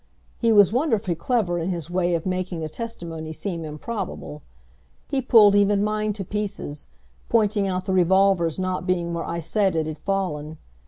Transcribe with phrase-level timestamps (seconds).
[0.39, 4.41] He was wonderfully clever in his way of making the testimony seem improbable.
[5.09, 6.87] He pulled even mine to pieces,
[7.29, 10.57] pointing out the revolver's not being where I said it had fallen.